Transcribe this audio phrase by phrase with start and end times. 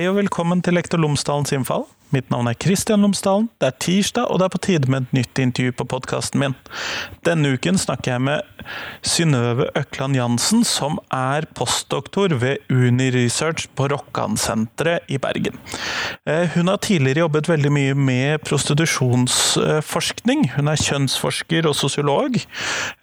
[0.00, 1.82] Hei og velkommen til Lektor Lomsdalens innfall.
[2.08, 3.50] Mitt navn er Kristian Lomsdalen.
[3.60, 6.54] Det er tirsdag, og det er på tide med et nytt intervju på podkasten min.
[7.28, 8.40] Denne uken snakker jeg med
[9.04, 15.60] Synnøve Økland Jansen, som er postdoktor ved Uni Research på Rokkansenteret i Bergen.
[16.24, 20.56] Eh, hun har tidligere jobbet veldig mye med prostitusjonsforskning.
[20.56, 22.40] Hun er kjønnsforsker og sosiolog.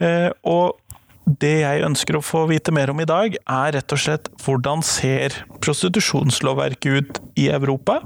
[0.02, 0.82] Eh, og
[1.28, 4.84] det jeg ønsker å få vite mer om i dag, er rett og slett hvordan
[4.86, 8.00] ser prostitusjonslovverket ut i Europa?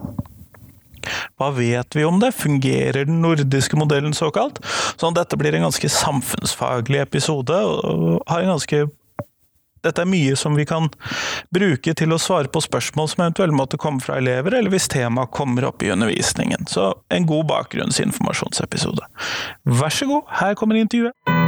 [1.38, 2.34] Hva vet vi om det?
[2.38, 4.62] Fungerer den nordiske modellen såkalt?
[5.02, 7.54] Sånn, dette blir en ganske samfunnsfaglig episode.
[7.54, 8.88] og har en ganske
[9.82, 10.92] dette er mye som vi kan
[11.50, 15.34] bruke til å svare på spørsmål som eventuelt måtte komme fra elever, eller hvis temaet
[15.34, 16.70] kommer opp i undervisningen.
[16.70, 19.10] Så en god bakgrunnsinformasjonsepisode.
[19.66, 21.41] Vær så god, her kommer intervjuet.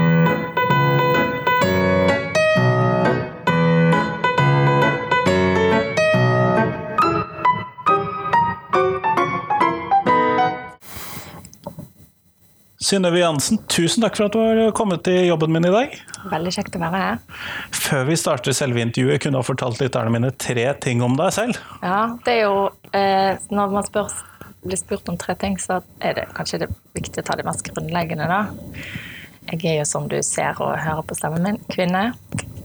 [12.83, 15.93] Synnøve Jansen, tusen takk for at du har kommet til jobben min i dag.
[16.27, 17.21] Veldig kjekt å være her.
[17.71, 21.31] Før vi starter selve intervjuet, kunne du ha fortalt lytterne mine tre ting om deg
[21.31, 21.61] selv?
[21.79, 22.57] Ja, det er jo
[22.91, 24.11] eh, Når man spør,
[24.65, 27.63] blir spurt om tre ting, så er det kanskje det viktig å ta det mest
[27.69, 28.41] grunnleggende, da.
[29.53, 32.09] Jeg er jo, som du ser og hører på stemmen min, kvinne.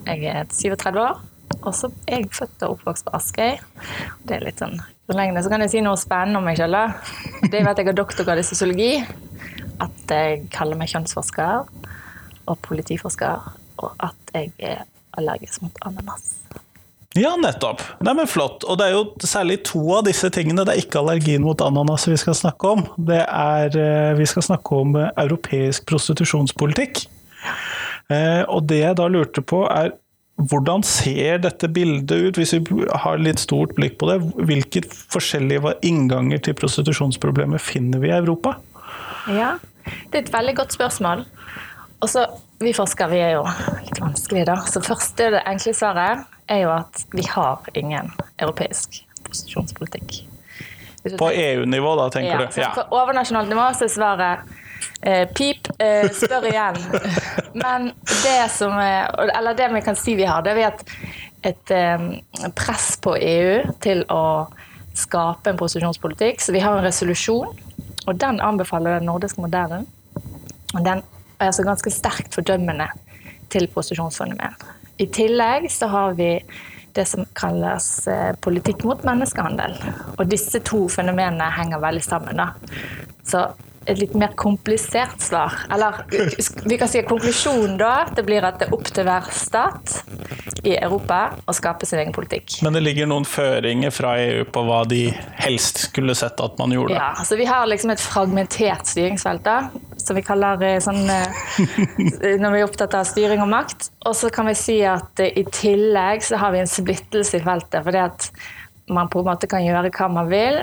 [0.09, 1.23] Jeg er 37 år.
[1.63, 3.57] Og så er jeg født og oppvokst på Askøy.
[4.27, 5.47] Det er litt sånn grunnleggende.
[5.47, 6.77] Så kan jeg si noe spennende om meg sjøl.
[7.47, 8.93] Det er at jeg har doktorgrad i sosiologi
[9.85, 11.69] at jeg kaller meg kjønnsforsker
[12.49, 14.87] og politiforsker, og at jeg er
[15.19, 16.33] allergisk mot ananas.
[17.19, 17.83] Ja, nettopp.
[18.05, 18.65] Nei, men Flott.
[18.69, 20.65] Og det er jo særlig to av disse tingene.
[20.67, 22.85] Det er ikke allergien mot ananas vi skal snakke om.
[23.11, 27.07] Det er eh, Vi skal snakke om eh, europeisk prostitusjonspolitikk.
[28.13, 29.97] Eh, og det jeg da lurte på, er
[30.39, 34.21] hvordan ser dette bildet ut, hvis vi har litt stort blikk på det?
[34.47, 38.55] Hvilke forskjellige innganger til prostitusjonsproblemet finner vi i Europa?
[39.29, 39.57] Ja,
[40.11, 41.25] det er et veldig godt spørsmål.
[42.01, 42.27] Og så,
[42.59, 43.45] Vi forskere vi er jo
[43.87, 44.57] litt vanskelige, da.
[44.67, 50.25] Så første det enkle svaret er jo at vi har ingen europeisk posisjonspolitikk.
[51.19, 52.61] På EU-nivå, da, tenker ja, du?
[52.61, 52.73] Ja.
[52.75, 54.51] På overnasjonalt nivå så er svaret
[55.07, 56.81] eh, pip, eh, spør igjen.
[57.63, 57.93] Men
[58.25, 60.85] det som Eller det vi kan si vi har, det er et,
[61.53, 64.49] et eh, press på EU til å
[64.99, 66.43] skape en posisjonspolitikk.
[66.43, 67.55] Så vi har en resolusjon
[68.09, 69.87] og den anbefaler den nordiske modellen.
[70.75, 71.03] Og den
[71.39, 72.89] er altså ganske sterkt fordømmende
[73.53, 74.57] til prostitusjonsfenomen.
[74.99, 76.33] I tillegg så har vi
[76.97, 79.77] det som kalles eh, politikk mot menneskehandel.
[80.17, 82.41] Og disse to fenomenene henger veldig sammen.
[82.41, 82.49] Da.
[83.29, 83.45] Så
[83.89, 85.55] et litt mer komplisert svar.
[85.73, 86.03] Eller
[86.69, 90.01] vi kan si at konklusjonen da det blir at det er opp til hver stat
[90.63, 92.59] i Europa og skape sin egen politikk.
[92.67, 95.07] Men det ligger noen føringer fra EU på hva de
[95.41, 96.97] helst skulle sett at man gjorde?
[96.99, 99.59] Ja, så vi har liksom et fragmentert styringsfelt, da,
[100.03, 103.91] som vi kaller eh, sånn eh, Når vi er opptatt av styring og makt.
[104.09, 107.45] Og så kan vi si at eh, i tillegg så har vi en splittelse i
[107.45, 107.83] feltet.
[107.85, 108.31] fordi at
[108.89, 110.63] man på en måte kan gjøre hva man vil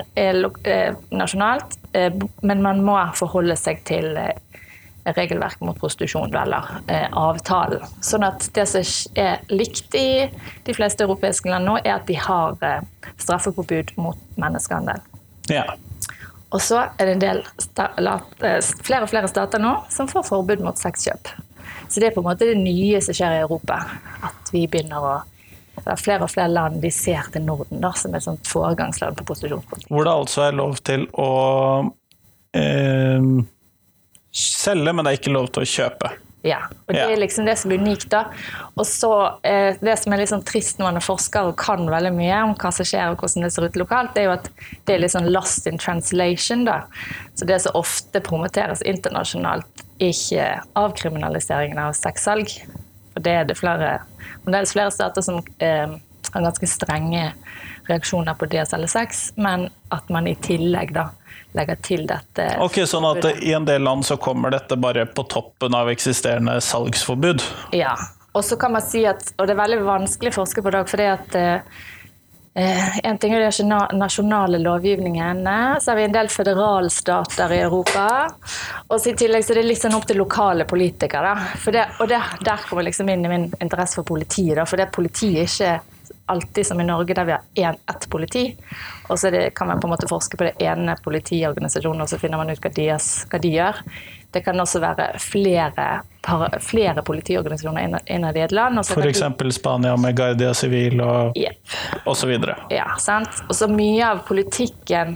[1.14, 1.76] nasjonalt,
[2.42, 4.18] men man må forholde seg til
[5.06, 7.84] regelverk mot prostitusjon, eller eh, avtalen.
[8.02, 8.86] Sånn at det som
[9.22, 10.26] er likt i
[10.66, 12.58] de fleste europeiske land nå, er at de har
[13.22, 15.04] straffepåbud mot menneskehandel.
[15.52, 15.68] Ja.
[16.56, 17.44] Og så er det en del
[18.86, 21.30] flere og flere stater nå som får forbud mot sexkjøp.
[21.90, 23.82] Så det er på en måte det nye som skjer i Europa.
[24.26, 25.16] At vi begynner å
[25.76, 29.18] det er flere og flere land de ser til Norden da, som et sånt foregangsland
[29.20, 29.90] på prostitusjonspolitikk.
[29.92, 31.32] Hvor det altså er lov til å
[32.56, 33.28] eh,
[34.36, 36.14] selge, men det er ikke lov til å kjøpe.
[36.46, 38.06] Ja, og det er liksom det som er unikt.
[38.12, 38.28] da.
[38.78, 41.88] Og så eh, Det som er litt sånn trist når man er forsker og kan
[41.90, 44.36] veldig mye om hva som skjer og hvordan det ser ut lokalt, det er jo
[44.36, 44.50] at
[44.86, 46.66] det er litt sånn lost in translation.
[46.68, 46.84] da.
[47.34, 52.54] Så det som ofte promoteres internasjonalt, ikke avkriminaliseringen av sexsalg.
[53.16, 53.98] For det er det flere,
[54.46, 55.98] det er flere stater som eh,
[56.30, 57.32] har ganske strenge
[57.90, 61.10] reaksjoner på det å selge sex, men at man i tillegg da
[61.56, 62.50] legger til dette.
[62.64, 66.60] Ok, Sånn at i en del land så kommer dette bare på toppen av eksisterende
[66.62, 67.44] salgsforbud?
[67.76, 67.96] Ja.
[68.36, 70.82] Og så kan man si at, og det er veldig vanskelig å forske på det,
[70.92, 71.84] fordi at eh,
[72.56, 75.48] en ting er den nasjonale lovgivningen,
[75.80, 78.06] så har vi en del federalstater i Europa.
[78.88, 81.34] Og så I tillegg så er det litt sånn opp til lokale politikere.
[81.64, 84.56] Det, og det, Der kommer liksom inn i min interesse for politiet.
[84.60, 85.74] Da, for det politiet ikke
[86.26, 88.56] alltid som i Norge, der vi har én, ett politi.
[89.08, 92.20] Og så det, kan man på en måte forske på det ene politiorganisasjonen, og så
[92.20, 92.88] finner man ut hva de,
[93.32, 93.82] hva de gjør.
[94.36, 95.86] Det kan også være flere,
[96.60, 98.82] flere politiorganisasjoner innad i et land.
[98.84, 99.24] F.eks.
[99.56, 101.62] Spania med Guardia Civil og yep.
[102.06, 102.34] osv.
[102.74, 103.46] Ja, sant.
[103.48, 105.16] Og så mye av politikken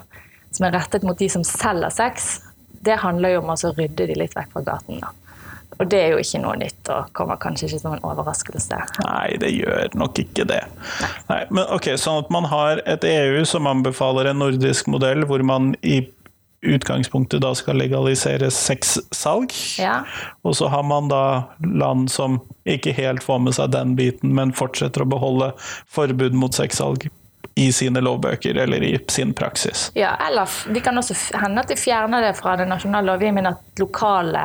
[0.51, 2.37] som er rettet mot de som selger sex,
[2.79, 5.01] det handler jo om å rydde de litt vekk fra gaten.
[5.03, 5.11] da.
[5.79, 8.79] Og det er jo ikke noe nytt og kommer kanskje ikke som en overraskelse.
[9.05, 10.61] Nei, det gjør nok ikke det.
[10.99, 11.11] Nei.
[11.31, 15.43] Nei, men ok, Sånn at man har et EU som anbefaler en nordisk modell hvor
[15.45, 16.01] man i
[16.67, 19.53] utgangspunktet da skal legalisere sexsalg.
[19.79, 20.01] Ja.
[20.43, 21.23] Og så har man da
[21.63, 25.53] land som ikke helt får med seg den biten, men fortsetter å beholde
[25.87, 27.07] forbud mot sexsalg
[27.59, 29.89] i sine lovbøker eller i sin praksis.
[29.95, 33.81] Ja, eller det kan også hende at de fjerner det fra den nasjonale lovgivningen, at
[33.81, 34.43] lokale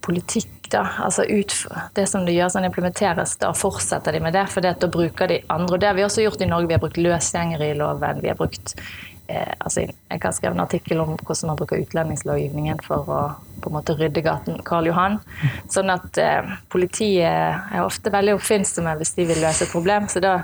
[0.00, 1.54] politikk, da, altså ut,
[1.94, 4.46] det som de gjør, sånn implementeres, da fortsetter de med det.
[4.52, 5.76] For da bruker de andre.
[5.76, 6.70] Og det har vi også gjort i Norge.
[6.70, 8.22] Vi har brukt løsgjengere i loven.
[8.22, 8.74] Vi har brukt
[9.26, 13.22] eh, altså Jeg har skrevet en artikkel om hvordan man bruker utlendingslovgivningen for å
[13.60, 15.18] på en måte rydde gaten Karl Johan.
[15.72, 20.08] Sånn at eh, politiet er ofte veldig oppfinnsomme hvis de vil løse et problem.
[20.08, 20.38] så da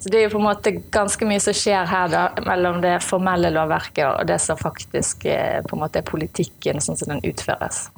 [0.00, 3.02] så Det er jo på en måte ganske mye som skjer her da, mellom det
[3.04, 7.20] formelle lovverket og det som faktisk eh, på en måte er politikken, sånn som den
[7.28, 7.90] utføres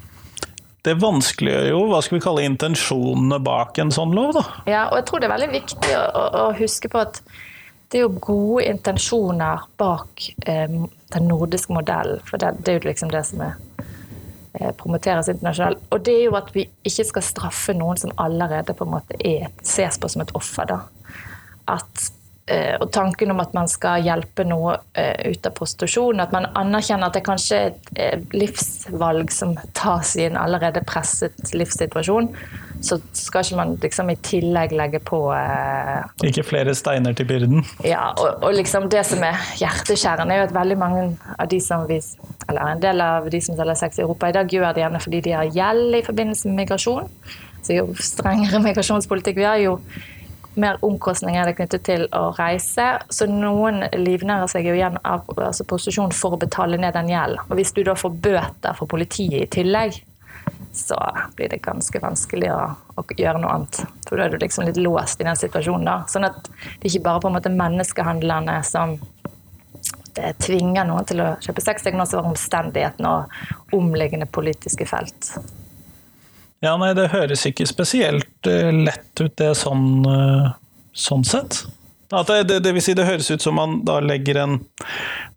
[0.86, 4.34] det vanskeliggjør jo hva skal vi kalle intensjonene bak en sånn lov.
[4.34, 4.44] Da.
[4.66, 7.20] Ja, og jeg tror det er veldig viktig å, å huske på at
[7.92, 10.78] det er jo gode intensjoner bak eh,
[11.12, 12.22] den nordiske modellen.
[12.26, 13.58] For det, det, er jo liksom det som er,
[14.56, 15.84] eh, promoteres internasjonalt.
[15.92, 19.20] Og det er jo at vi ikke skal straffe noen som allerede på en måte
[19.20, 20.72] er, ses på som et offer.
[20.72, 20.80] da.
[21.76, 22.08] At
[22.80, 26.20] og tanken om at man skal hjelpe noe eh, ut av prostitusjon.
[26.22, 30.82] At man anerkjenner at det kanskje er et eh, livsvalg som tas i en allerede
[30.88, 32.30] presset livssituasjon.
[32.82, 35.20] Så skal ikke man liksom i tillegg legge på
[36.26, 37.62] Ikke flere steiner til byrden?
[37.86, 41.04] Ja, og, og liksom det som er hjerteskjærende, er jo at veldig mange
[41.38, 42.00] av de som vi
[42.48, 45.00] Eller en del av de som selger sex i Europa i dag, gjør det gjerne
[45.04, 47.08] fordi de har gjeld i forbindelse med migrasjon.
[47.62, 49.78] Så jo strengere migrasjonspolitikk vi har, jo
[50.54, 52.86] mer omkostninger er det knyttet til å reise.
[53.12, 57.42] Så noen livnærer seg jo igjen av altså posisjon for å betale ned den gjelden.
[57.48, 60.02] Og hvis du da får bøter fra politiet i tillegg,
[60.72, 60.96] så
[61.36, 62.60] blir det ganske vanskelig å,
[62.96, 63.82] å, gjøre noe annet.
[64.08, 65.88] For da er du liksom litt låst i den situasjonen.
[65.88, 65.96] da.
[66.08, 66.48] Sånn at
[66.80, 68.96] det ikke bare på en måte menneskehandlerne som
[70.16, 74.88] det tvinger noen til å kjøpe sex, det kan også være omstendighetene og omliggende politiske
[74.88, 75.32] felt.
[76.62, 80.52] Ja, nei, det høres ikke spesielt uh, lett ut, det sånn, uh,
[80.94, 81.64] sånn sett.
[82.12, 84.58] Det, det, det, vil si, det høres ut som man da legger en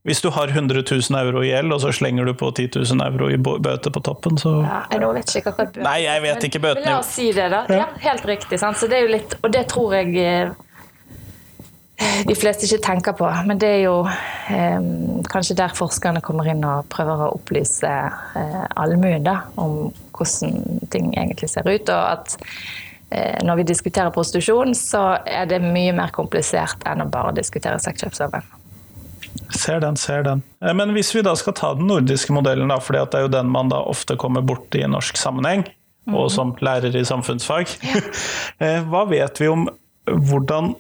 [0.03, 3.05] Hvis du har 100 000 euro i gjeld, og så slenger du på 10 000
[3.05, 5.87] euro i bøter på toppen, så ja, Jeg vet ikke akkurat bøter.
[5.87, 6.85] Nei, jeg vet ikke bøtene.
[6.89, 7.63] La oss si det, da.
[7.71, 8.59] Ja, helt riktig.
[8.59, 8.77] Sant?
[8.77, 10.53] Så det er jo litt Og det tror jeg eh,
[12.27, 13.29] de fleste ikke tenker på.
[13.47, 14.89] Men det er jo eh,
[15.31, 17.91] kanskje der forskerne kommer inn og prøver å opplyse
[18.35, 21.89] eh, allmuen om hvordan ting egentlig ser ut.
[21.89, 22.35] Og at
[23.09, 27.81] eh, når vi diskuterer prostitusjon, så er det mye mer komplisert enn å bare diskutere
[27.83, 28.45] sexkjøpsloven.
[29.55, 30.43] Ser den, ser den.
[30.63, 33.33] Eh, men hvis vi da skal ta den nordiske modellen, da, for det er jo
[33.33, 35.65] den man da ofte kommer borti i norsk sammenheng,
[36.11, 36.33] og mhm.
[36.33, 38.01] som lærer i samfunnsfag, ja.
[38.63, 39.65] Eh, hva vet vi om
[40.05, 40.75] hvordan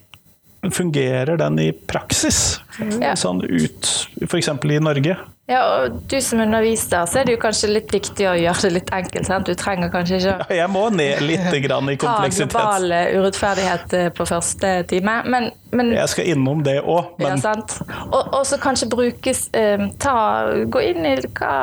[0.71, 2.61] fungerer den i praksis?
[3.01, 3.15] Ja.
[3.19, 3.89] Sånn ut,
[4.23, 4.47] f.eks.
[4.47, 5.17] i Norge?
[5.45, 8.71] Ja, og Du som underviser, så er det jo kanskje litt viktig å gjøre det
[8.79, 9.27] litt enkelt.
[9.27, 9.45] Sant?
[9.45, 12.55] Du trenger kanskje ikke ja, Jeg må ned litt grann i kompleksitet.
[12.55, 15.19] Ta global urettferdighet eh, på første time.
[15.29, 17.77] Men, men Jeg skal innom det òg, men ja, sant?
[18.07, 20.17] Og, og, så kanskje brukes eh, ta,
[20.65, 21.53] Gå inn i hva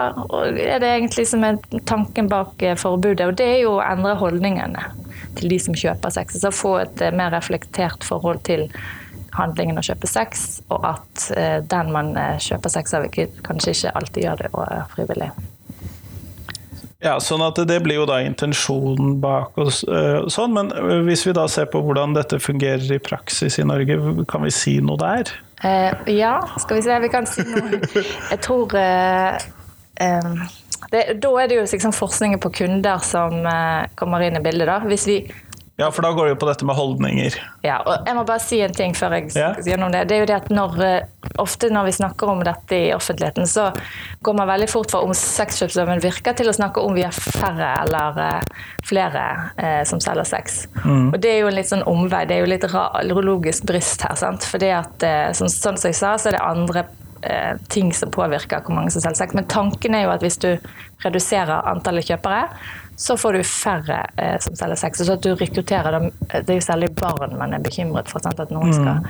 [0.52, 1.58] er det egentlig som er
[1.88, 4.86] tanken bak eh, forbudet, og det er jo å endre holdningene
[5.38, 6.38] til de som kjøper sex.
[6.38, 8.68] Så få et eh, mer reflektert forhold til
[9.36, 13.96] handlingen å kjøpe sex, og at eh, den man eh, kjøper sex av, kanskje ikke
[14.00, 14.52] alltid gjør det
[14.94, 15.32] frivillig.
[17.02, 19.80] Ja, sånn at Det blir jo da intensjonen bak oss.
[20.30, 20.68] sånn, Men
[21.08, 23.96] hvis vi da ser på hvordan dette fungerer i praksis i Norge,
[24.30, 25.32] kan vi si noe der?
[25.64, 26.98] Eh, ja, skal vi se.
[26.98, 27.78] Vi kan si noe.
[28.30, 29.36] Jeg tror eh,
[30.02, 30.32] eh,
[30.90, 33.46] det, da er det jo liksom forskningen på kunder som
[33.94, 34.66] kommer inn i bildet.
[34.66, 34.80] da.
[34.82, 35.20] Hvis vi
[35.80, 37.36] ja, for da går det jo på dette med holdninger.
[37.64, 39.54] Ja, og jeg må bare si en ting før jeg ja.
[39.56, 40.04] sier noe om det.
[40.10, 43.46] Det er jo det at når, uh, Ofte når vi snakker om dette i offentligheten,
[43.48, 43.70] så
[44.26, 47.70] går man veldig fort fra om sexkjøpsloven virker, til å snakke om vi er færre
[47.86, 48.18] eller
[48.84, 50.66] flere flere som selger sex.
[50.84, 51.12] Mm.
[51.12, 52.24] Og det er jo en litt sånn omvei.
[52.28, 52.66] Det er jo litt
[53.24, 54.16] logisk brist her.
[54.18, 54.44] sant?
[54.48, 55.06] Fordi at,
[55.38, 56.84] sånn, sånn som jeg sa, så er det andre
[57.22, 59.36] eh, ting som påvirker hvor mange som selger sex.
[59.38, 60.50] Men tanken er jo at hvis du
[61.04, 62.46] reduserer antallet kjøpere,
[62.96, 64.98] så får du færre eh, som selger sex.
[64.98, 68.22] Så at du rekrutterer dem Det er jo særlig barn man er bekymret for.
[68.24, 68.40] Sant?
[68.40, 69.02] At noen skal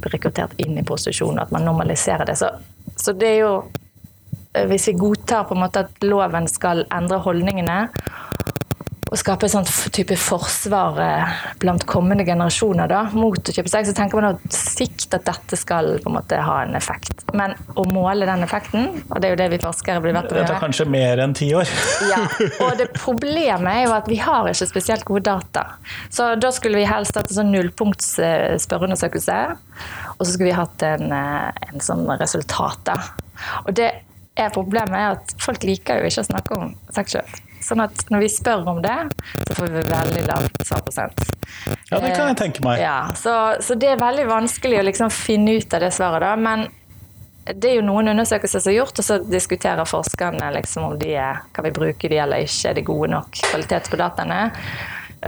[0.00, 2.38] bli rekruttert inn i prostitusjon, og at man normaliserer det.
[2.38, 2.50] Så,
[2.96, 3.54] så det er jo
[4.54, 7.80] eh, Hvis vi godtar på en måte at loven skal endre holdningene,
[9.10, 13.90] å skape et sånt type forsvar eh, blant kommende generasjoner da, mot å kjøpe sex,
[13.90, 17.24] så tenker man på sikt at dette skal på en måte ha en effekt.
[17.34, 20.38] Men å måle den effekten, og det er jo det vi forskere blir bedt om
[20.38, 21.74] å Det tar kanskje mer enn ti år.
[22.12, 22.22] ja,
[22.62, 25.66] og det problemet er jo at vi har ikke spesielt gode data.
[26.12, 29.40] Så da skulle vi helst hatt en sånn nullpunkts eh, spørreundersøkelse,
[30.14, 32.86] og så skulle vi hatt en, eh, en sånn resultat.
[32.86, 33.00] da.
[33.66, 33.90] Og det
[34.38, 37.49] er problemet er at folk liker jo ikke å snakke om sexkjøp.
[37.60, 38.96] Sånn at når vi spør om det,
[39.46, 41.24] så får vi veldig lav svarprosent.
[41.90, 42.80] Ja, det kan jeg tenke meg.
[42.82, 46.36] Ja, så, så det er veldig vanskelig å liksom finne ut av det svaret, da.
[46.40, 46.68] Men
[47.50, 51.14] det er jo noen undersøkelser som er gjort, og så diskuterer forskerne liksom om de
[51.18, 54.40] er, kan vi bruke de eller ikke, er det gode nok kvalitet på dataene.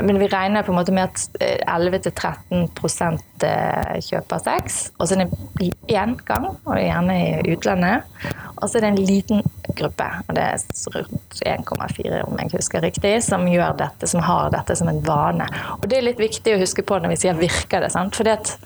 [0.00, 5.18] Men vi regner på en måte med at eh, 11-13 eh, kjøper sex, og så
[5.18, 5.26] er
[5.58, 8.08] det én gang, og gjerne i utlandet.
[8.56, 9.42] Og så er det en liten
[9.76, 10.64] gruppe, og det er
[10.96, 15.49] rundt 1,4 om jeg husker riktig, som dette, som har dette som en vane.
[15.80, 17.92] Og det er litt viktig å huske på når vi sier 'virker det'.
[17.92, 18.16] sant?
[18.16, 18.56] Fordi at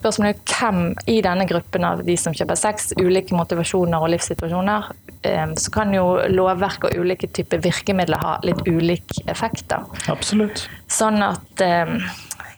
[0.00, 4.86] Spørsmålet er hvem i denne gruppen av de som kjøper sex, ulike motivasjoner og livssituasjoner,
[4.92, 5.09] eh,
[5.56, 9.66] så kan jo lovverk og ulike typer virkemidler ha litt ulik effekt.
[9.68, 9.82] da.
[10.08, 10.66] Absolutt.
[10.88, 11.96] Sånn at eh,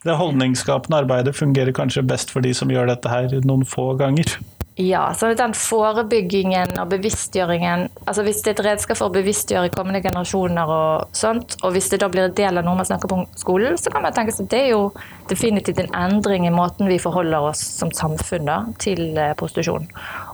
[0.02, 4.36] Det holdningsskapende arbeidet fungerer kanskje best for de som gjør dette her noen få ganger.
[4.74, 9.68] Ja, så den forebyggingen og bevisstgjøringen altså Hvis det er et redskap for å bevisstgjøre
[9.74, 13.10] kommende generasjoner, og sånt, og hvis det da blir en del av noe man snakker
[13.10, 14.86] på skolen, så kan man tenke seg at det er jo
[15.28, 19.90] definitivt en endring i måten vi forholder oss som samfunn da, til eh, prostitusjon.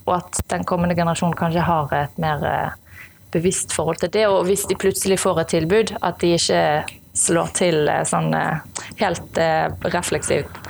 [0.06, 3.02] Og at den kommende generasjonen kanskje har et mer eh,
[3.34, 4.24] bevisst forhold til det.
[4.30, 6.62] Og hvis de plutselig får et tilbud, at de ikke
[7.18, 8.30] slår til eh, sånn
[9.02, 9.42] helt
[9.98, 10.62] refleksivt.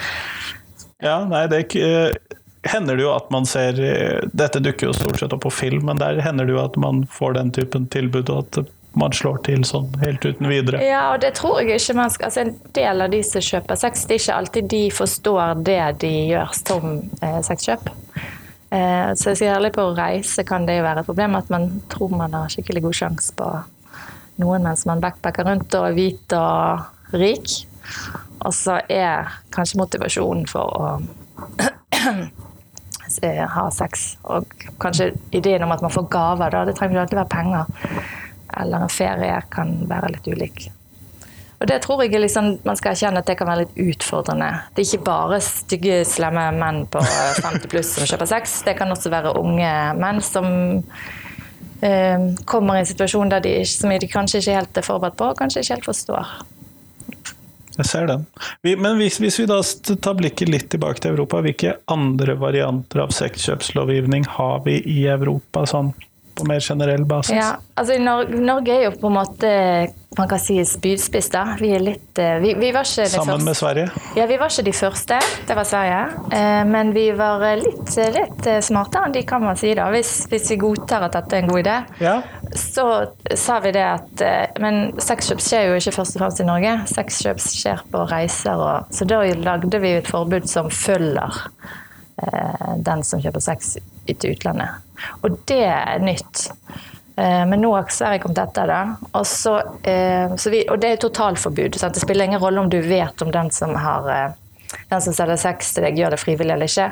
[1.04, 2.38] Ja, nei, det er ikke
[2.68, 5.87] hender det jo at man ser eh, Dette dukker jo stort sett opp på film,
[5.88, 9.42] men der hender det jo at man får den typen tilbud, og at man slår
[9.46, 10.80] til sånn helt uten videre.
[10.82, 13.78] Ja, og det tror jeg ikke man skal altså En del av de som kjøper
[13.78, 16.88] sex, det er ikke alltid de forstår det de gjør som
[17.22, 17.90] eh, sexkjøp.
[18.75, 21.70] Eh, så jeg sier ærlig på reise kan det jo være et problem at man
[21.92, 23.52] tror man har skikkelig god sjanse på
[24.42, 27.54] noen mens man backpacker rundt og er hvit og rik.
[28.44, 30.90] Og så er kanskje motivasjonen for å
[33.23, 34.49] eh, ha sex, og
[34.83, 36.65] kanskje ideen om at man får gaver, da.
[36.69, 38.11] Det trenger ikke alltid være penger.
[38.59, 40.69] Eller en ferie kan være litt ulik.
[41.59, 44.50] Og det tror jeg liksom, man skal erkjenne at det kan være litt utfordrende.
[44.75, 48.61] Det er ikke bare stygge, slemme menn på 50 pluss som kjøper sex.
[48.67, 50.47] Det kan også være unge menn som
[51.83, 55.33] eh, kommer i en situasjon der de, som de kanskje ikke helt er forberedt på,
[55.33, 56.38] og kanskje ikke helt forstår.
[57.78, 58.26] Jeg ser den.
[58.66, 59.61] Vi, men hvis, hvis vi da
[60.02, 65.62] tar blikket litt tilbake til Europa, hvilke andre varianter av sexkjøpslovgivning har vi i Europa
[65.70, 65.94] sånn
[66.38, 67.35] på mer generell basis?
[67.35, 69.49] Ja, altså Norge, Norge er jo på en måte
[70.18, 71.42] man kan si spydspiss, da.
[71.61, 73.90] Vi er litt eh, Vi, vi var ikke det Sammen med Sverige?
[74.16, 75.99] Ja, vi var ikke de første, det var Sverige.
[76.35, 79.75] Eh, Men vi var eh, litt, litt smartere enn de, kan man si.
[79.78, 79.87] da.
[79.94, 82.16] Hvis, hvis vi godtar at dette er en god idé, Ja.
[82.55, 82.85] Så
[83.37, 86.75] sa vi det at eh, Men sexkjøp skjer jo ikke først og fremst i Norge.
[86.90, 88.59] Sexkjøp skjer på reiser.
[88.59, 91.43] Og, så da lagde vi et forbud som følger
[92.23, 93.76] eh, den som kjøper sex
[94.09, 94.85] til utlandet.
[95.23, 96.49] Og det er nytt.
[97.19, 98.83] Eh, Men nå har Sverige kommet etter det.
[99.12, 101.78] Og, så, eh, så vi, og det er totalforbud.
[101.78, 101.95] Sant?
[101.95, 105.40] Det spiller ingen rolle om du vet om den som, har, eh, den som selger
[105.40, 106.90] sex til deg, gjør det frivillig eller ikke.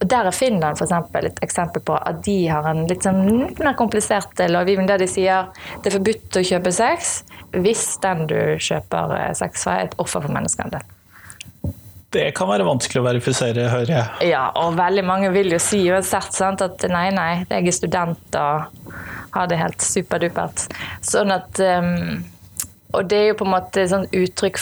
[0.00, 3.62] Der er Finland for eksempel, et eksempel på at de har en litt sånn litt
[3.62, 5.48] mer komplisert eh, lovgivning der de sier
[5.80, 7.22] det er forbudt å kjøpe sex
[7.56, 10.84] hvis den du kjøper eh, sex fra, er et offer for menneskehandel.
[12.16, 14.30] Det kan være vanskelig å verifisere, hører jeg.
[14.30, 18.38] Ja, og veldig mange vil jo si uansett sant, at nei, nei, jeg er student
[18.40, 18.92] og
[19.36, 20.68] har det helt superdupert.
[21.04, 22.22] Sånn at um,
[22.94, 23.86] Og det er jo på en måte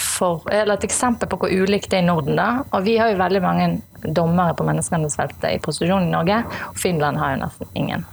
[0.01, 2.63] for et eksempel på hvor ulikt det er i Norden, da.
[2.71, 3.67] Og vi har jo veldig mange
[4.01, 6.41] dommere på menneskehandelsfeltet i prostitusjon i Norge,
[6.71, 8.05] og Finland har jo nesten ingen.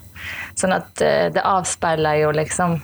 [0.58, 2.76] Sånn at eh, det avspeiler jo liksom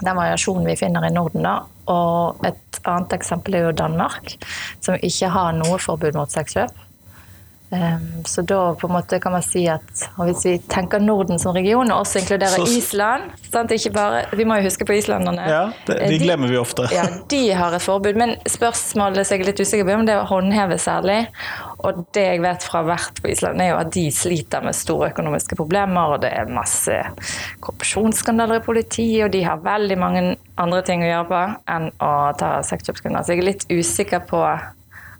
[0.00, 1.44] den variasjonen vi finner i Norden.
[1.44, 1.60] da.
[1.92, 4.36] Og et annet eksempel er jo Danmark,
[4.80, 6.72] som ikke har noe forbud mot sexkjøp.
[7.70, 11.54] Um, så da på en måte kan man si at hvis vi tenker Norden som
[11.54, 13.28] region, og også inkluderer så, Island
[13.94, 15.44] bare, Vi må jo huske på islanderne.
[15.46, 16.88] Ja, det, de, glemmer vi ofte.
[16.90, 18.18] ja, De har et forbud.
[18.18, 21.20] Men spørsmålet som jeg er litt usikker på, om det å håndheve særlig.
[21.86, 25.12] Og det jeg vet fra hvert på Island, er jo at de sliter med store
[25.12, 26.16] økonomiske problemer.
[26.16, 26.98] Og det er masse
[27.62, 30.26] korrupsjonsskandaler i politiet, og de har veldig mange
[30.58, 31.46] andre ting å gjøre på
[31.76, 32.12] enn å
[32.42, 33.22] ta sexkjøpskunder.
[33.22, 34.42] Så jeg er litt usikker på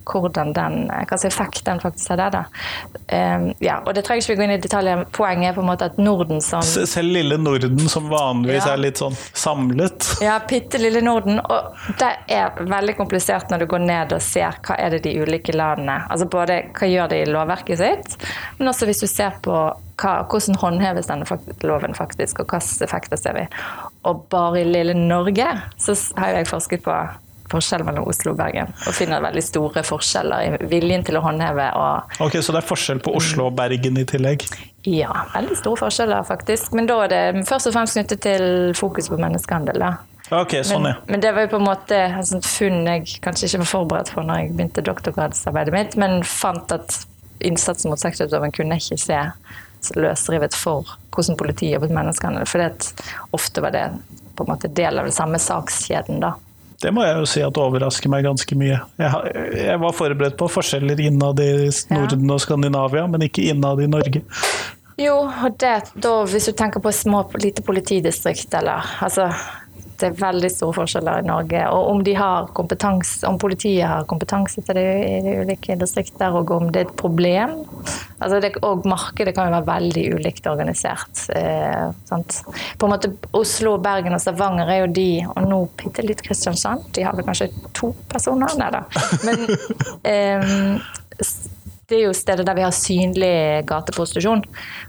[0.07, 2.29] hvordan den, hva slags effekt den faktisk hadde.
[2.33, 2.43] Da.
[3.11, 5.05] Um, ja, og det trenger ikke vi gå inn i detaljer.
[5.15, 8.73] Poenget er på en måte at Norden som Selv lille Norden, som vanligvis ja.
[8.75, 10.09] er litt sånn samlet.
[10.21, 11.39] Ja, bitte lille Norden.
[11.41, 15.15] Og det er veldig komplisert når du går ned og ser hva er det de
[15.17, 18.15] ulike landene Altså både hva gjør de i lovverket sitt,
[18.59, 19.55] men også hvis du ser på
[20.01, 23.47] hva, hvordan håndheves denne loven faktisk, og hvilke effekter ser vi.
[24.09, 25.49] Og bare i lille Norge
[25.81, 26.95] så har jeg forsket på
[27.51, 28.71] forskjell mellom Oslo og Bergen.
[28.87, 31.67] Og finner veldig store forskjeller i viljen til å håndheve.
[32.23, 34.45] Ok, Så det er forskjell på Oslo og Bergen i tillegg?
[34.87, 36.71] Ja, veldig store forskjeller faktisk.
[36.77, 38.45] Men da er det først og fremst knyttet til
[38.77, 39.83] fokus på menneskehandel.
[39.83, 39.93] da.
[40.31, 40.95] Ok, sånn ja.
[41.03, 43.71] Men, men, det var jo på en måte et sånt funn jeg kanskje ikke var
[43.73, 47.01] forberedt på når jeg begynte doktorgradsarbeidet mitt, men fant at
[47.43, 49.19] innsatsen mot sexutøveren kunne ikke se
[49.97, 52.47] løsrivet for hvordan politiet jobbet med menneskehandel.
[52.47, 53.85] For ofte var det
[54.37, 56.21] på en måte del av den samme sakskjeden.
[56.23, 56.35] da.
[56.81, 58.79] Det må jeg jo si at overrasker meg ganske mye.
[59.01, 63.89] Jeg, jeg var forberedt på forskjeller innad i Norden og Skandinavia, men ikke innad i
[63.91, 64.23] Norge.
[65.01, 69.29] Jo, og det, da, hvis du tenker på små, lite politidistrikt, eller altså
[70.01, 71.61] det er veldig store forskjeller i Norge.
[71.71, 72.49] Og om, de har
[73.29, 76.95] om politiet har kompetanse til det i de ulike distrikter, og om det er et
[76.99, 77.55] problem.
[78.21, 81.23] Altså det, og markedet kan jo være veldig ulikt organisert.
[81.35, 81.87] Eh,
[82.77, 86.91] På en måte Oslo, Bergen og Stavanger er jo de, og nå bitte litt Kristiansand.
[86.95, 88.53] De har vel kanskje to personer?
[88.61, 88.85] Nei da.
[89.25, 89.47] Men
[90.11, 90.61] eh,
[91.91, 94.43] det er jo stedet der vi har synlig gateprostitusjon.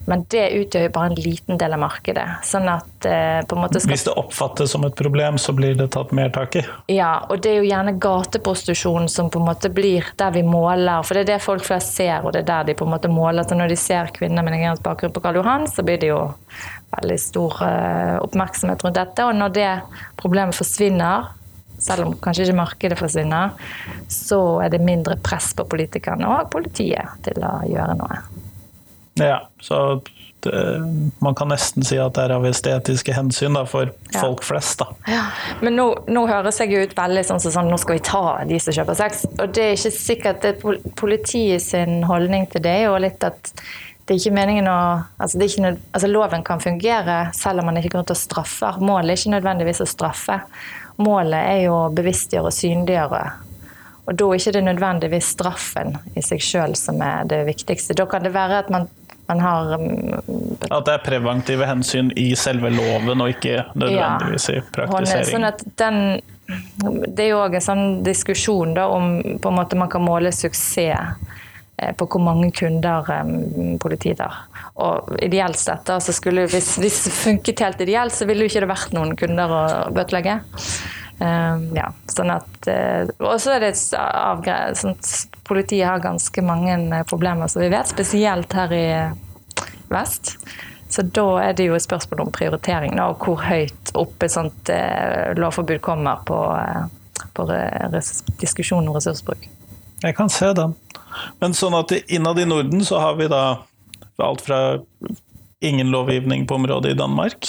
[0.06, 2.26] Men det utgjør jo bare en liten del av markedet.
[2.46, 3.94] Sånn at eh, på en måte skal...
[3.94, 6.64] Hvis det oppfattes som et problem, så blir det tatt mer tak i?
[6.94, 11.02] Ja, og det er jo gjerne gateprostitusjon som på en måte blir der vi måler.
[11.06, 13.10] For det er det folk flest ser, og det er der de på en måte
[13.10, 13.46] måler.
[13.48, 16.22] Så når de ser kvinner med nigeriansk bakgrunn på Karl Johan, så blir det jo
[16.94, 19.26] veldig stor eh, oppmerksomhet rundt dette.
[19.26, 19.70] Og når det
[20.20, 21.32] problemet forsvinner,
[21.82, 23.56] selv om kanskje ikke markedet forsvinner,
[24.10, 28.22] så er det mindre press på politikerne og politiet til å gjøre noe.
[29.20, 30.00] Ja, så
[30.42, 30.82] det,
[31.18, 34.16] man kan nesten si at det er av estetiske hensyn da, for ja.
[34.16, 34.80] folk flest.
[34.82, 34.88] Da.
[35.10, 35.22] Ja.
[35.62, 38.58] Men nå, nå, høres jeg ut veldig sånn som sånn, nå skal vi ta de
[38.62, 39.24] som kjøper sex.
[39.36, 43.22] Og det er ikke sikkert det er politiet sin holdning til det er jo litt
[43.26, 43.52] at
[44.02, 44.78] det er ikke meningen å
[45.22, 48.72] altså, ikke, altså, Loven kan fungere selv om man ikke går til å straffe.
[48.82, 50.40] Målet er ikke nødvendigvis å straffe.
[51.00, 53.22] Målet er jo å bevisstgjøre og synliggjøre.
[54.02, 57.94] Og da er ikke det nødvendigvis straffen i seg sjøl som er det viktigste.
[57.98, 58.88] Da kan det være at man,
[59.30, 64.58] man har mm, At det er preventive hensyn i selve loven, og ikke nødvendigvis i
[64.74, 65.30] praktisering.
[65.30, 66.00] Sånn at den,
[67.06, 70.34] det er jo òg en sånn diskusjon da, om på en måte man kan måle
[70.34, 71.30] suksess
[71.98, 74.42] på hvor mange kunder um, politiet har.
[74.82, 78.52] Og ideelt sett, da, så skulle, hvis, hvis det funket helt ideelt, så ville jo
[78.52, 79.62] ikke det vært noen kunder å
[79.94, 80.40] bøtelegge.
[81.22, 82.66] Um, ja, sånn at
[83.20, 84.96] Og så er det avgreid Sånn
[85.46, 88.86] politiet har ganske mange problemer, som vi vet, spesielt her i
[89.92, 90.36] vest.
[90.92, 94.34] Så da er det jo et spørsmål om prioritering, da, og hvor høyt opp et
[94.34, 97.46] sånt uh, lovforbud kommer på, uh, på
[98.42, 99.48] diskusjonen om ressursbruk.
[100.02, 100.74] Jeg kan se den.
[101.42, 103.42] Men sånn at innad i Norden så har vi da
[104.22, 104.78] alt fra
[105.62, 107.48] ingen lovgivning på området i Danmark.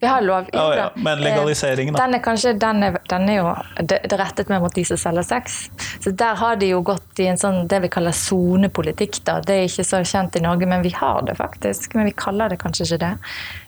[0.00, 0.46] Vi har lov.
[0.52, 0.92] Ja, ja.
[0.94, 2.04] Men legaliseringen, da?
[2.04, 3.50] Den er kanskje den er, den er jo
[3.80, 5.58] det, det rettet med mot de som selger sex.
[6.00, 9.18] Så der har de jo gått i en sånn det vi kaller sonepolitikk.
[9.26, 11.94] Det er ikke så kjent i Norge, men vi har det faktisk.
[11.98, 13.12] Men vi kaller det kanskje ikke det.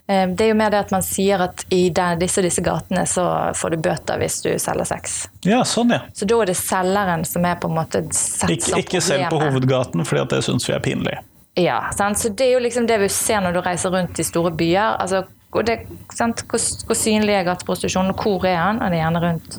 [0.07, 3.05] Eh, det er jo mer det at man sier at i disse og disse gatene
[3.07, 5.19] så får du bøter hvis du selger sex.
[5.47, 6.03] Ja, sånn ja.
[6.15, 9.29] Så da er det selgeren som er på en måte sett Ik som Ikke selv
[9.31, 11.19] på hovedgaten, for det syns vi er pinlig.
[11.59, 12.19] Ja, sant?
[12.19, 14.97] så det er jo liksom det vi ser når du reiser rundt i store byer.
[14.99, 18.81] altså det, hvor, hvor, synlig er gateprostitusjonen, og hvor er han?
[18.81, 19.59] Han er gjerne rundt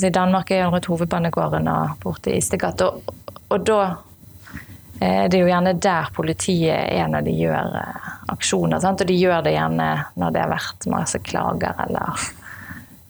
[0.00, 2.88] I Danmark er han rundt hovedbanegården og borte i Istegata.
[2.88, 3.12] Og,
[3.52, 3.80] og da
[5.02, 8.82] det er jo gjerne der politiet er når de gjør eh, aksjoner.
[8.82, 9.02] Sant?
[9.02, 9.88] Og de gjør det gjerne
[10.20, 12.26] når det har vært masse klager, eller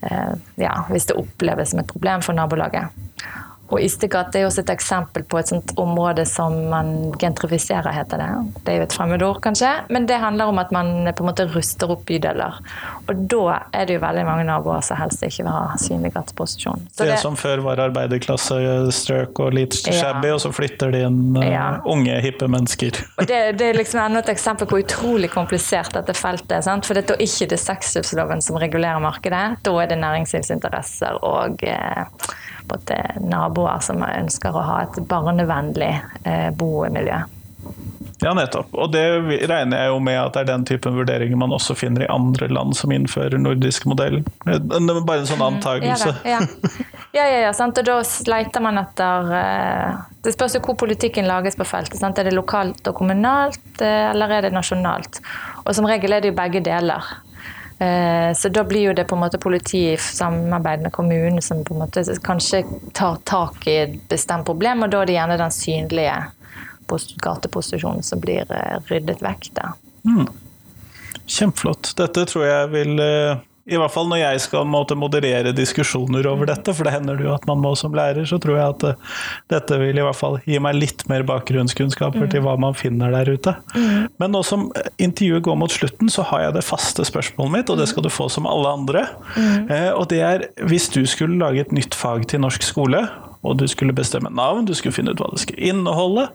[0.09, 3.03] eh, ja, hvis det oppleves som et problem for nabolaget.
[3.73, 8.29] Og Ystegate er også et eksempel på et sånt område som man gentrifiserer, heter det.
[8.67, 11.47] Det er jo et fremmedord, kanskje, men det handler om at man på en måte
[11.55, 12.59] ruster opp bydeler.
[13.09, 16.85] Og da er det jo veldig mange naboer som helst ikke vil ha synlig gateposisjon.
[16.93, 20.37] Så det, det som før var arbeiderklassestrøk og litt shabby, ja.
[20.37, 21.67] og så flytter de inn uh, ja.
[21.89, 23.01] unge, hippe mennesker.
[23.17, 26.67] Og det, det, er liksom enda et eksempel på hvor utrolig komplisert dette feltet er.
[26.69, 26.89] Sant?
[26.89, 32.05] For det er ikke det sexkjøpsloven som regulerer markedet, da er det næringslivsinteresser og eh,
[32.73, 35.93] måte, naboer som ønsker å ha et barnevennlig
[36.25, 37.23] eh, bomiljø.
[38.23, 38.71] Ja, nettopp.
[38.79, 39.03] Og det
[39.51, 42.47] regner jeg jo med at det er den typen vurderinger man også finner i andre
[42.53, 44.21] land som innfører nordisk modell.
[44.47, 46.13] Bare en sånn antakelse.
[46.29, 46.39] Ja,
[47.19, 47.81] ja, ja, ja sant?
[47.81, 47.99] og da
[48.31, 51.99] leiter man etter eh, Det spørs jo hvor politikken lages på feltet.
[51.99, 52.21] Sant?
[52.23, 55.19] Er det lokalt og kommunalt, eh, eller er det nasjonalt?
[55.65, 57.11] Og som regel er det jo begge deler.
[57.83, 61.65] Eh, så da blir jo det på en måte politi i samarbeid med kommunen som
[61.65, 62.63] på en måte kanskje
[62.95, 66.19] tar tak i et bestemt problem, og da er det gjerne den synlige
[67.25, 69.49] gateposisjonen som blir eh, ryddet vekk.
[69.59, 69.73] Da.
[70.07, 70.29] Mm.
[71.27, 71.95] Kjempeflott.
[71.99, 76.49] Dette tror jeg vil eh, i hvert fall når jeg skal måtte moderere diskusjoner over
[76.51, 78.87] dette, for det hender det jo at man må som lærer, så tror jeg at
[78.91, 79.17] uh,
[79.53, 82.31] dette vil i hvert fall gi meg litt mer bakgrunnskunnskaper mm.
[82.35, 83.55] til hva man finner der ute.
[83.77, 84.09] Mm.
[84.23, 87.79] Men nå som intervjuet går mot slutten, så har jeg det faste spørsmålet mitt, og
[87.79, 89.07] det skal du få som alle andre.
[89.37, 89.71] Mm.
[89.71, 93.07] Uh, og det er hvis du skulle lage et nytt fag til norsk skole,
[93.43, 96.29] og du skulle bestemme navn, du skulle finne ut hva det skulle inneholde.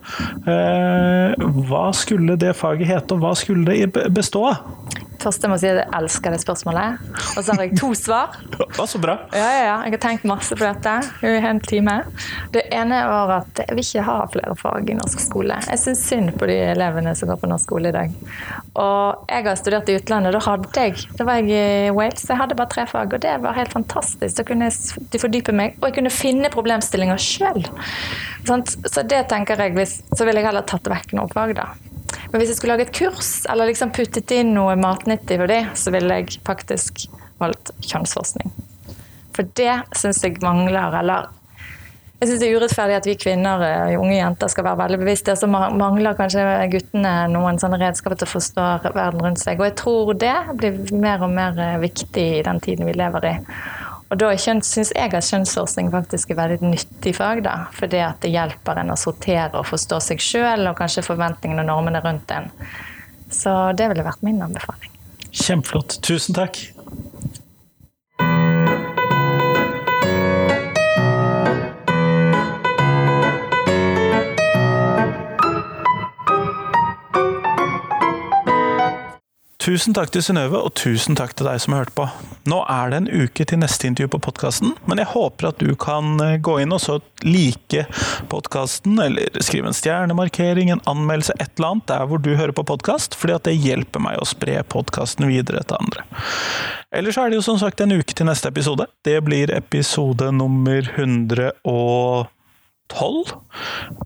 [0.44, 4.97] Eh, hva skulle det faget hete, og hva skulle det bestå av?
[5.28, 7.02] Først jeg må si at jeg elsker det spørsmålet.
[7.36, 8.38] Og så har jeg to svar.
[8.78, 9.16] Ja, så bra.
[9.34, 9.76] Ja, ja, ja.
[9.88, 10.92] Jeg har tenkt masse på dette
[11.26, 11.96] i en time.
[12.54, 15.58] Det ene var at jeg vil ikke ha flere fag i norsk skole.
[15.66, 18.14] Jeg syns synd på de elevene som går på norsk skole i dag.
[18.78, 20.36] Og jeg har studert i utlandet.
[20.38, 21.50] Da hadde jeg, da var jeg
[21.88, 23.18] i Wales, jeg hadde bare tre fag.
[23.18, 24.38] Og det var helt fantastisk.
[24.38, 27.66] Da kunne jeg fordype meg, og jeg kunne finne problemstillinger sjøl.
[28.48, 31.72] Så det tenker jeg, så ville jeg heller tatt vekk noen fag, da.
[32.32, 35.64] Men hvis jeg skulle lage et kurs, eller liksom puttet inn noe matnyttig for det,
[35.80, 37.08] så ville jeg faktisk
[37.42, 38.54] valgt kjønnsforskning.
[39.38, 41.30] For det syns jeg mangler, eller
[42.18, 45.36] jeg syns det er urettferdig at vi kvinner, og unge jenter, skal være veldig bevisste.
[45.38, 49.62] Så mangler kanskje guttene noen sånne redskaper til å forstå verden rundt seg.
[49.62, 53.30] Og jeg tror det blir mer og mer eh, viktig i den tiden vi lever
[53.30, 53.36] i.
[54.08, 57.44] Og da syns jeg at kjønnsforskning faktisk er veldig nyttig fag.
[57.44, 61.66] da, Fordi at det hjelper en å sortere og forstå seg sjøl, og kanskje forventningene
[61.66, 62.48] og normene rundt en.
[63.34, 64.94] Så det ville vært min anbefaling.
[65.32, 66.00] Kjempeflott.
[66.08, 66.62] Tusen takk.
[79.68, 82.06] Tusen takk til Synnøve, og tusen takk til deg som har hørt på.
[82.48, 85.74] Nå er det en uke til neste intervju på podkasten, men jeg håper at du
[85.76, 87.84] kan eh, gå inn og så like
[88.32, 92.64] podkasten, eller skrive en stjernemarkering, en anmeldelse, et eller annet der hvor du hører på
[92.70, 96.08] podkast, fordi at det hjelper meg å spre podkasten videre til andre.
[96.96, 98.88] Ellers er det jo som sagt en uke til neste episode.
[99.04, 102.32] Det blir episode nummer 100 og
[102.92, 103.34] tolv.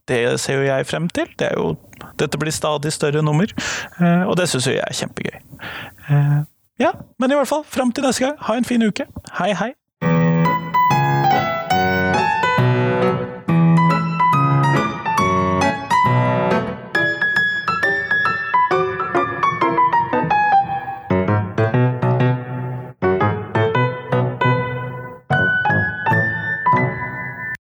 [0.08, 1.30] Det ser jo jeg frem til.
[1.40, 1.76] Det jo,
[2.20, 3.52] dette blir stadig større nummer,
[4.00, 5.38] eh, og det syns jeg er kjempegøy.
[6.10, 6.40] Eh,
[6.82, 9.06] ja, men i hvert fall, fram til neste gang, ha en fin uke.
[9.38, 9.74] Hei, hei!